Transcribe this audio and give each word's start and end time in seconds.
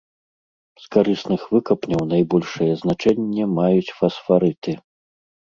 З 0.85 0.87
карысных 0.95 1.43
выкапняў 1.55 2.01
найбольшае 2.15 2.71
значэнне 2.81 3.45
маюць 3.59 3.93
фасфарыты. 4.01 4.71